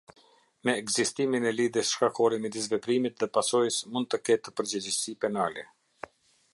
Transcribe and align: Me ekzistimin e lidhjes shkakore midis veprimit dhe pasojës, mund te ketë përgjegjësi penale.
Me 0.63 0.73
ekzistimin 0.83 1.45
e 1.49 1.51
lidhjes 1.59 1.91
shkakore 1.97 2.39
midis 2.45 2.71
veprimit 2.73 3.19
dhe 3.23 3.31
pasojës, 3.39 3.79
mund 3.93 4.11
te 4.15 4.23
ketë 4.31 4.57
përgjegjësi 4.61 5.19
penale. 5.27 5.69